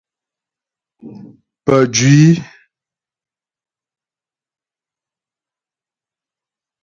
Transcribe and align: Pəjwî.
Pəjwî. 1.65 2.15